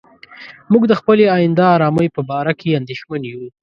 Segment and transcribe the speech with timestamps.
[0.71, 3.43] موږ د خپلې آینده آرامۍ په باره کې اندېښمن یو.